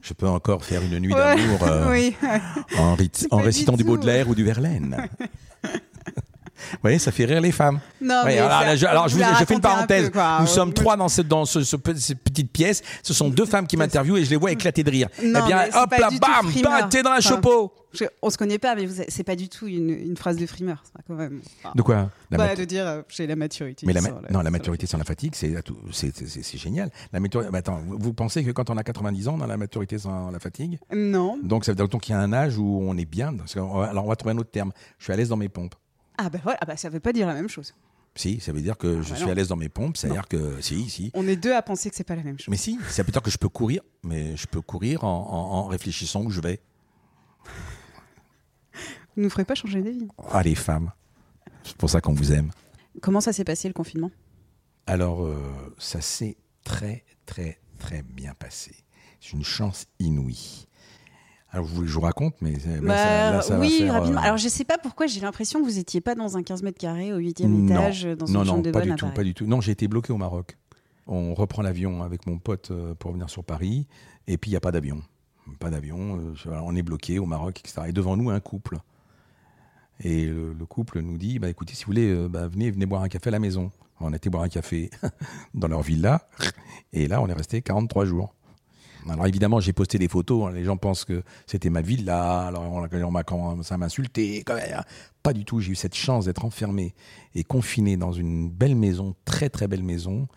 je 0.03 0.13
peux 0.15 0.29
encore 0.29 0.65
faire 0.65 0.83
une 0.83 0.99
nuit 0.99 1.13
d'amour 1.13 1.63
euh, 1.63 2.11
en, 2.79 2.97
en 3.31 3.37
récitant 3.39 3.77
du 3.77 3.85
Baudelaire 3.85 4.29
ou 4.29 4.35
du 4.35 4.45
Verlaine. 4.45 5.09
Vous 6.73 6.79
voyez, 6.83 6.99
ça 6.99 7.13
fait 7.13 7.25
rire 7.25 7.41
les 7.41 7.53
femmes. 7.53 7.81
Non, 8.01 8.23
mais 8.25 8.39
alors, 8.39 8.77
je, 8.77 8.87
alors 8.87 9.09
je, 9.09 9.17
vous, 9.17 9.23
je, 9.39 9.45
fais 9.45 9.55
une 9.55 9.61
parenthèse. 9.61 10.11
Nous 10.41 10.47
sommes 10.47 10.73
trois 10.73 10.97
dans, 10.97 11.09
cette, 11.09 11.29
dans 11.29 11.45
ce, 11.45 11.77
pièce. 12.53 12.83
Ce 13.03 13.15
sont 13.15 13.29
deux 13.29 13.47
femmes 13.47 13.67
qui 13.67 13.77
m'interviewent 13.77 14.19
et 14.19 14.25
je 14.25 14.31
les 14.31 14.37
vois 14.37 14.53
éclater 14.53 14.83
de 14.83 14.91
rire. 14.91 15.09
Non, 15.23 15.41
eh 15.43 15.47
bien, 15.47 15.65
hop 15.75 15.91
là, 15.99 16.09
bam, 16.11 16.53
bam, 16.63 16.89
t'es 16.89 17.03
dans 17.03 17.11
un 17.11 17.21
chapeau. 17.21 17.73
Je, 17.93 18.05
on 18.21 18.29
se 18.29 18.37
connaît 18.37 18.59
pas, 18.59 18.75
mais 18.75 18.87
c'est 19.09 19.25
pas 19.25 19.35
du 19.35 19.49
tout 19.49 19.67
une, 19.67 19.89
une, 19.89 20.17
phrase 20.17 20.37
de 20.37 20.45
frimeur, 20.45 20.83
ça, 20.85 21.01
quand 21.07 21.15
même. 21.15 21.41
de 21.75 21.83
quoi? 21.83 22.11
Bah, 22.31 22.55
De 22.55 22.65
dire 22.65 22.87
euh, 22.87 23.03
j'ai 23.09 23.27
la 23.27 23.35
maturité. 23.35 23.87
Mais 23.87 23.95
la, 23.95 24.03
non, 24.31 24.43
la 24.43 24.51
maturité 24.51 24.87
sans 24.87 24.99
la 24.99 25.05
fatigue, 25.05 25.35
c'est 25.35 26.59
génial. 26.59 26.91
La 27.13 27.21
maturité, 27.21 27.57
attends, 27.57 27.81
vous, 27.87 27.99
vous, 27.99 28.13
pensez 28.13 28.45
que 28.45 28.51
quand 28.51 28.69
on 28.69 28.77
a 28.77 28.83
90 28.83 29.29
ans, 29.29 29.37
on 29.39 29.41
a 29.43 29.47
la 29.47 29.57
maturité 29.57 29.99
sans 29.99 30.31
la 30.31 30.39
fatigue? 30.39 30.79
Non. 30.95 31.39
Donc 31.43 31.65
ça 31.65 31.73
veut 31.73 31.77
dire 31.77 31.89
qu'il 32.01 32.15
y 32.15 32.19
a 32.19 32.21
un 32.21 32.33
âge 32.33 32.59
où 32.59 32.81
on 32.83 32.97
est 32.99 33.07
bien. 33.07 33.35
alors 33.57 34.05
on 34.05 34.09
va 34.09 34.17
trouver 34.17 34.35
un 34.35 34.39
autre 34.39 34.51
terme. 34.51 34.73
Je 34.99 35.05
suis 35.05 35.13
à 35.13 35.17
l'aise 35.17 35.31
dans 35.31 35.37
mes 35.37 35.49
pompes. 35.49 35.75
Ah 36.19 36.29
ben 36.31 36.41
voilà, 36.43 36.59
ah 36.61 36.67
bah 36.67 36.77
ça 36.77 36.89
veut 36.89 37.01
pas 37.01 37.13
dire 37.13 37.27
la 37.27 37.35
même 37.35 37.49
chose. 37.49 37.75
Si, 38.15 38.41
ça 38.41 38.53
veut 38.53 38.61
dire 38.61 38.77
que 38.77 38.99
ah 38.99 39.03
je 39.03 39.11
bah 39.11 39.17
suis 39.17 39.31
à 39.31 39.35
l'aise 39.35 39.49
dans 39.49 39.57
mes 39.57 39.69
pompes, 39.69 39.97
c'est-à-dire 39.97 40.27
que 40.27 40.61
si, 40.61 40.91
si. 40.91 41.13
On 41.15 41.27
est 41.29 41.37
deux 41.37 41.55
à 41.55 41.63
penser 41.63 41.89
que 41.89 41.95
c'est 41.95 42.05
pas 42.05 42.17
la 42.17 42.25
même 42.25 42.37
chose. 42.37 42.49
Mais 42.49 42.57
si, 42.57 42.77
ça 42.89 43.05
veut 43.05 43.13
dire 43.13 43.23
que 43.23 43.31
je 43.31 43.39
peux 43.39 43.49
courir, 43.49 43.83
mais 44.03 44.37
je 44.37 44.49
peux 44.49 44.61
courir 44.61 45.05
en, 45.05 45.67
réfléchissant 45.69 46.23
où 46.23 46.31
je 46.31 46.41
vais. 46.41 46.61
Vous 49.17 49.23
nous 49.23 49.31
ferez 49.31 49.45
pas 49.45 49.55
changer 49.55 49.83
d'avis. 49.83 50.09
Ah 50.33 50.43
les 50.43 50.57
femmes, 50.57 50.91
c'est 51.63 51.77
pour 51.77 51.91
ça 51.91 52.01
qu'on 52.01 52.13
vous 52.13 52.33
aime. 52.33 52.51
Comment 53.01 53.21
ça 53.21 53.33
s'est 53.33 53.45
passé 53.45 53.69
le 53.69 53.75
confinement? 53.75 54.11
Alors 54.87 55.25
euh, 55.25 55.37
ça 55.79 56.01
s'est 56.01 56.37
très 56.65 57.05
très 57.25 57.61
très 57.79 58.03
bien 58.03 58.35
passé. 58.35 58.75
C'est 59.21 59.33
une 59.33 59.45
chance 59.45 59.87
inouïe. 60.01 60.67
Alors, 61.51 61.65
vous 61.65 61.77
voulez 61.77 61.87
que 61.87 61.93
je 61.93 61.97
vous 61.97 62.03
raconte, 62.03 62.35
mais 62.43 62.57
bah, 62.83 63.41
oui, 63.59 63.89
rapidement. 63.89 64.21
Euh, 64.21 64.25
Alors, 64.25 64.37
je 64.37 64.49
sais 64.49 64.65
pas 64.65 64.77
pourquoi 64.77 65.07
j'ai 65.07 65.21
l'impression 65.21 65.61
que 65.61 65.65
vous 65.65 65.77
n'étiez 65.77 66.01
pas 66.03 66.15
dans 66.15 66.37
un 66.37 66.43
15 66.43 66.63
mètres 66.63 66.79
carrés 66.79 67.13
au 67.13 67.19
8e 67.19 67.65
étage, 67.65 68.05
dans 68.05 68.27
une 68.27 68.35
non, 68.35 68.45
chambre 68.45 68.57
non, 68.59 68.63
de 68.63 68.71
pas 68.71 68.83
du 68.83 68.95
tout, 68.95 69.09
pas 69.09 69.25
du 69.25 69.33
tout. 69.33 69.47
Non, 69.47 69.61
j'ai 69.61 69.73
été 69.73 69.89
bloqué 69.89 70.13
au 70.13 70.19
Maroc. 70.19 70.59
On 71.07 71.33
reprend 71.33 71.63
l'avion 71.63 72.03
avec 72.03 72.27
mon 72.27 72.39
pote 72.39 72.71
euh, 72.71 72.95
pour 72.95 73.13
venir 73.13 73.31
sur 73.31 73.45
Paris, 73.45 73.87
et 74.27 74.37
puis 74.37 74.51
il 74.51 74.53
n'y 74.53 74.59
a 74.59 74.61
pas 74.61 74.73
d'avion. 74.73 75.01
Pas 75.59 75.71
d'avion, 75.71 76.35
euh, 76.47 76.61
on 76.63 76.77
est 76.77 76.83
bloqué 76.83 77.19
au 77.19 77.25
Maroc, 77.25 77.61
etc. 77.61 77.89
Et 77.89 77.93
devant 77.93 78.19
nous, 78.19 78.29
un 78.29 78.41
couple. 78.41 78.77
Et 80.01 80.27
le, 80.27 80.55
couple 80.67 81.01
nous 81.01 81.17
dit, 81.17 81.39
bah, 81.39 81.49
écoutez, 81.49 81.75
si 81.75 81.85
vous 81.85 81.93
voulez, 81.93 82.29
bah, 82.29 82.47
venez, 82.47 82.71
venez 82.71 82.85
boire 82.85 83.03
un 83.03 83.09
café 83.09 83.29
à 83.29 83.31
la 83.33 83.39
maison. 83.39 83.73
On 84.01 84.13
a 84.13 84.17
été 84.17 84.29
boire 84.29 84.43
un 84.43 84.49
café 84.49 84.91
dans 85.55 85.67
leur 85.67 85.81
villa, 85.81 86.29
et 86.93 87.09
là, 87.09 87.23
on 87.23 87.27
est 87.27 87.33
resté 87.33 87.63
43 87.63 88.05
jours. 88.05 88.35
Alors 89.09 89.27
évidemment, 89.27 89.61
j'ai 89.61 89.73
posté 89.73 89.99
des 89.99 90.09
photos. 90.09 90.49
Hein. 90.49 90.53
Les 90.53 90.65
gens 90.65 90.77
pensent 90.77 91.05
que 91.05 91.23
c'était 91.47 91.71
ma 91.71 91.83
villa. 91.83 92.47
Alors 92.47 92.63
on, 92.63 93.11
m'a 93.11 93.25
commencé 93.25 93.73
à 93.73 93.77
m'insulter. 93.77 94.45
Pas 95.23 95.33
du 95.33 95.45
tout. 95.45 95.61
J'ai 95.61 95.73
eu 95.73 95.77
cette 95.77 95.95
chance 95.95 96.25
d'être 96.25 96.45
enfermé 96.45 96.95
et 97.35 97.45
confiné 97.45 97.97
dans 97.97 98.13
une 98.13 98.51
belle 98.51 98.77
maison, 98.77 99.15
très 99.25 99.49
très 99.49 99.69
belle 99.69 99.83
maison. 99.83 100.29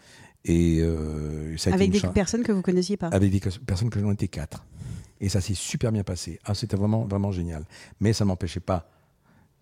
Et 0.43 0.79
euh, 0.81 1.55
avec 1.67 1.91
des 1.91 1.99
personnes 1.99 2.43
que 2.43 2.51
vous 2.51 2.61
connaissiez 2.61 2.97
pas. 2.97 3.07
Avec 3.07 3.31
des 3.31 3.39
personnes 3.65 3.89
que 3.89 3.99
j'en 3.99 4.11
étais 4.11 4.27
quatre. 4.27 4.65
Et 5.19 5.29
ça 5.29 5.39
s'est 5.39 5.53
super 5.53 5.91
bien 5.91 6.03
passé. 6.03 6.39
Ah, 6.45 6.55
c'était 6.55 6.77
vraiment 6.77 7.05
vraiment 7.05 7.31
génial. 7.31 7.65
Mais 7.99 8.11
ça 8.13 8.25
m'empêchait 8.25 8.59
pas 8.59 8.89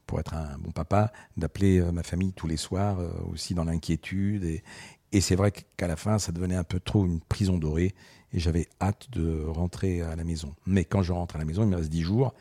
pour 0.10 0.20
être 0.20 0.34
un 0.34 0.58
bon 0.58 0.72
papa, 0.72 1.12
d'appeler 1.38 1.80
euh, 1.80 1.92
ma 1.92 2.02
famille 2.02 2.34
tous 2.34 2.48
les 2.48 2.58
soirs, 2.58 3.00
euh, 3.00 3.12
aussi 3.32 3.54
dans 3.54 3.64
l'inquiétude. 3.64 4.44
Et, 4.44 4.64
et 5.12 5.22
c'est 5.22 5.36
vrai 5.36 5.52
qu'à 5.52 5.88
la 5.88 5.96
fin, 5.96 6.20
ça 6.20 6.32
devenait 6.32 6.56
un 6.56 6.64
peu 6.64 6.80
trop 6.80 7.06
une 7.06 7.20
prison 7.20 7.58
dorée 7.58 7.96
et 8.32 8.40
j'avais 8.40 8.68
hâte 8.80 9.10
de 9.12 9.44
rentrer 9.46 10.02
à 10.02 10.16
la 10.16 10.24
maison. 10.24 10.56
Mais 10.66 10.86
quand 10.86 11.02
je 11.02 11.12
rentre 11.12 11.36
à 11.36 11.40
la 11.40 11.46
maison, 11.46 11.64
il 11.64 11.70
me 11.70 11.76
reste 11.76 11.90
10 11.90 12.02
jours 12.02 12.34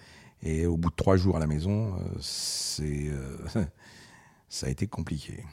et 0.43 0.67
au 0.67 0.77
bout 0.77 0.91
de 0.91 0.95
3 0.95 1.17
jours 1.17 1.37
à 1.37 1.41
la 1.41 1.47
maison, 1.47 1.95
euh, 1.95 2.01
c'est 2.21 3.09
euh, 3.09 3.39
ça 4.49 4.67
a 4.67 4.71
été 4.71 4.87
compliqué. 4.87 5.45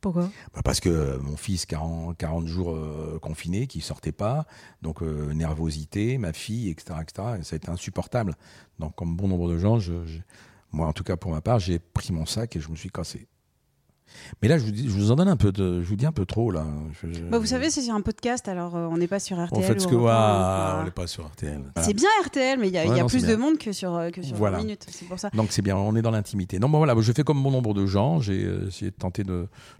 Pourquoi? 0.00 0.30
Bah 0.54 0.62
Parce 0.64 0.80
que 0.80 1.18
mon 1.18 1.36
fils, 1.36 1.66
40, 1.66 2.16
40 2.16 2.46
jours 2.46 2.74
euh, 2.74 3.18
confiné, 3.20 3.66
qui 3.66 3.82
sortait 3.82 4.12
pas, 4.12 4.46
donc 4.80 5.02
nervosité, 5.02 6.16
ma 6.16 6.32
fille, 6.32 6.70
etc., 6.70 7.00
etc., 7.02 7.28
et 7.38 7.42
ça 7.44 7.54
a 7.54 7.56
été 7.58 7.68
insupportable. 7.68 8.34
Donc, 8.78 8.94
comme 8.94 9.14
bon 9.14 9.28
nombre 9.28 9.50
de 9.50 9.58
gens, 9.58 9.78
je, 9.78 9.92
moi, 10.72 10.86
en 10.86 10.94
tout 10.94 11.04
cas 11.04 11.16
pour 11.16 11.32
ma 11.32 11.42
part, 11.42 11.58
j'ai 11.58 11.78
pris 11.78 12.14
mon 12.14 12.24
sac 12.24 12.56
et 12.56 12.60
je 12.60 12.70
me 12.70 12.76
suis 12.76 12.88
cassé. 12.88 13.28
Mais 14.42 14.48
là, 14.48 14.58
je 14.58 14.64
vous, 14.64 14.70
dis, 14.70 14.84
je 14.88 14.92
vous 14.92 15.10
en 15.10 15.16
donne 15.16 15.28
un 15.28 15.36
peu 15.36 15.52
de, 15.52 15.82
je 15.82 15.86
vous 15.88 15.96
dis 15.96 16.06
un 16.06 16.12
peu 16.12 16.24
trop 16.26 16.50
là. 16.50 16.66
Je- 17.02 17.12
je- 17.12 17.22
Bah, 17.24 17.38
vous 17.38 17.46
savez, 17.46 17.70
c'est 17.70 17.82
sur 17.82 17.94
un 17.94 18.00
podcast, 18.00 18.48
alors 18.48 18.76
euh, 18.76 18.86
on 18.90 18.96
n'est 18.96 19.06
pas 19.08 19.20
sur 19.20 19.36
RTL. 19.36 19.58
on 19.58 19.62
fait 19.62 19.78
ce 19.80 19.86
que 19.86 19.94
quoi. 19.94 20.78
on 20.80 20.84
n'est 20.84 20.90
pas 20.90 21.06
sur 21.06 21.26
RTL. 21.26 21.62
C'est 21.82 21.94
bien 21.94 22.08
RTL, 22.24 22.58
mais 22.58 22.68
il 22.68 22.74
y 22.74 22.78
a, 22.78 22.84
il 22.84 22.88
y 22.88 22.90
Ouais, 22.92 22.98
a 23.00 23.02
non, 23.02 23.08
plus 23.08 23.26
de 23.26 23.34
monde 23.36 23.58
que 23.58 23.72
sur, 23.72 23.94
euh, 23.94 24.10
que 24.10 24.22
sur 24.22 24.36
Voilà. 24.36 24.58
20 24.58 24.64
minutes. 24.64 24.86
C'est 24.90 25.06
pour 25.06 25.18
ça. 25.18 25.30
Donc 25.34 25.48
c'est 25.52 25.62
bien, 25.62 25.76
on 25.76 25.94
est 25.96 26.02
dans 26.02 26.10
l'intimité. 26.10 26.58
Non, 26.58 26.68
bon 26.68 26.78
voilà, 26.78 26.94
je 27.00 27.12
fais 27.12 27.22
comme 27.22 27.42
bon 27.42 27.50
nombre 27.50 27.74
de 27.74 27.86
gens. 27.86 28.20
J'ai 28.20 28.44
euh, 28.44 28.68
essayé 28.68 28.90
de 28.90 28.96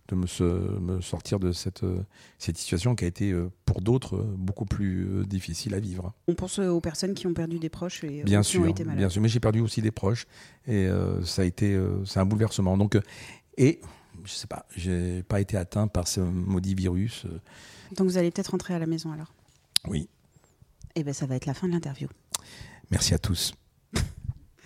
de, 0.08 0.16
me, 0.16 0.26
se- 0.26 0.42
me 0.80 1.00
sortir 1.00 1.38
de 1.38 1.52
cette, 1.52 1.84
euh, 1.84 2.00
cette 2.38 2.58
situation 2.58 2.94
qui 2.96 3.04
a 3.04 3.08
été 3.08 3.32
pour 3.64 3.80
d'autres 3.80 4.16
beaucoup 4.36 4.64
plus 4.64 5.24
difficile 5.26 5.74
à 5.74 5.78
vivre. 5.80 6.12
On 6.26 6.34
pense 6.34 6.58
aux 6.58 6.80
personnes 6.80 7.14
qui 7.14 7.26
ont 7.28 7.34
perdu 7.34 7.58
des 7.58 7.68
proches 7.68 8.02
et 8.04 8.22
Bien 8.24 8.40
qui 8.42 8.58
ont 8.58 8.62
sûr, 8.62 8.66
été 8.66 8.82
malades. 8.84 8.98
bien 8.98 9.08
sûr. 9.08 9.22
Mais 9.22 9.28
j'ai 9.28 9.38
perdu 9.40 9.60
aussi 9.60 9.82
des 9.82 9.90
proches 9.92 10.26
et 10.66 10.88
ça 11.24 11.42
a 11.42 11.44
été, 11.44 11.78
c'est 12.04 12.18
un 12.18 12.24
bouleversement. 12.26 12.76
Donc 12.76 12.98
et 13.56 13.80
je 14.30 14.34
sais 14.34 14.46
pas, 14.46 14.64
j'ai 14.76 15.22
pas 15.24 15.40
été 15.40 15.56
atteint 15.56 15.88
par 15.88 16.06
ce 16.08 16.20
maudit 16.20 16.74
virus. 16.74 17.24
euh, 17.26 17.40
Donc 17.96 18.06
vous 18.08 18.16
allez 18.18 18.30
peut-être 18.30 18.52
rentrer 18.52 18.74
à 18.74 18.78
la 18.78 18.86
maison 18.86 19.12
alors? 19.12 19.32
oui, 19.88 20.08
Et 20.94 21.02
ben 21.04 21.12
ça 21.14 21.26
va 21.26 21.36
être 21.36 21.46
la 21.46 21.54
fin 21.54 21.66
de 21.68 21.72
l'interview. 21.72 22.08
merci 22.90 23.12
à 23.14 23.18
tous. 23.18 23.52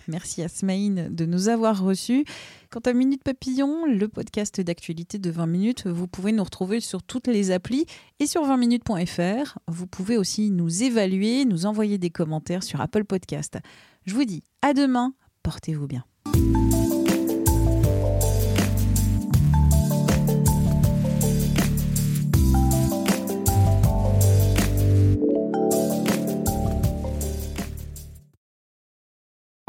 Merci 0.07 0.43
à 0.43 0.47
Smaïn 0.49 1.09
de 1.09 1.25
nous 1.25 1.47
avoir 1.49 1.81
reçus. 1.81 2.25
Quant 2.69 2.79
à 2.81 2.93
Minute 2.93 3.23
Papillon, 3.23 3.87
le 3.87 4.07
podcast 4.07 4.61
d'actualité 4.61 5.17
de 5.17 5.31
20 5.31 5.47
minutes, 5.47 5.87
vous 5.87 6.05
pouvez 6.07 6.31
nous 6.31 6.43
retrouver 6.43 6.79
sur 6.79 7.01
toutes 7.01 7.25
les 7.25 7.49
applis 7.49 7.87
et 8.19 8.27
sur 8.27 8.43
20minutes.fr. 8.45 9.57
Vous 9.67 9.87
pouvez 9.87 10.17
aussi 10.17 10.51
nous 10.51 10.83
évaluer, 10.83 11.45
nous 11.45 11.65
envoyer 11.65 11.97
des 11.97 12.11
commentaires 12.11 12.61
sur 12.61 12.81
Apple 12.81 13.03
Podcast. 13.03 13.57
Je 14.05 14.13
vous 14.13 14.25
dis 14.25 14.43
à 14.61 14.73
demain, 14.75 15.15
portez-vous 15.41 15.87
bien. 15.87 16.05